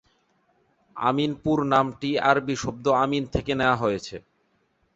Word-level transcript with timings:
আমিনপুর 0.95 1.57
নামটি 1.73 2.09
আরবি 2.29 2.55
শব্দ 2.55 2.85
'আমিন' 2.93 3.31
থেকে 3.33 3.51
নেওয়া 3.55 3.77
হয়েছে। 3.77 4.15